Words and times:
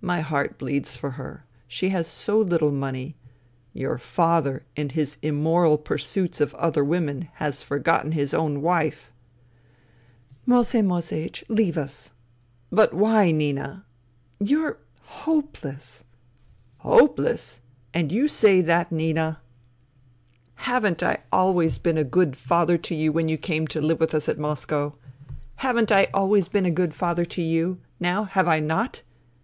My 0.00 0.20
heart 0.20 0.58
bleeds 0.58 0.96
for 0.96 1.10
her. 1.18 1.44
She 1.66 1.88
has 1.88 2.06
so 2.06 2.38
little 2.38 2.70
money 2.70 3.16
Your 3.72 3.98
father 3.98 4.64
in 4.76 4.90
his 4.90 5.18
immoral 5.22 5.76
pursuits 5.76 6.40
of 6.40 6.54
other 6.54 6.84
women 6.84 7.22
has 7.42 7.64
forgotten 7.64 8.12
his 8.12 8.32
own 8.32 8.62
wife."" 8.62 9.10
Moesei 10.46 10.82
Moeseiech, 10.84 11.42
leave 11.48 11.76
us."" 11.76 12.12
But 12.78 12.94
why, 12.94 13.32
Nina?"" 13.32 13.84
You're... 14.38 14.78
hopeless."" 15.02 16.04
Hopeless? 16.88 17.60
And 17.92 18.12
you 18.12 18.28
say 18.28 18.60
that, 18.60 18.92
Nina. 18.92 19.40
Haven't 20.62 21.00
48 21.00 21.08
FUTILITY 21.24 21.28
I 21.32 21.36
always 21.36 21.78
been 21.78 21.98
a 21.98 22.04
good 22.04 22.36
father 22.36 22.78
to 22.78 22.94
you 22.94 23.10
when 23.10 23.28
you 23.28 23.36
came 23.36 23.66
to 23.66 23.80
hve 23.80 23.98
with 23.98 24.14
us 24.14 24.28
at 24.28 24.38
Moscow? 24.38 24.94
Haven't 25.56 25.90
I 25.90 26.06
always 26.14 26.46
been 26.46 26.66
a 26.66 26.70
good 26.70 26.94
father 26.94 27.24
to 27.24 27.42
you? 27.42 27.80
Now, 27.98 28.22
have 28.22 28.46
I 28.46 28.60
not 28.60 29.02